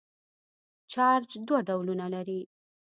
چارج 0.91 1.29
دوه 1.47 1.59
ډولونه 1.67 2.05
لري. 2.13 2.41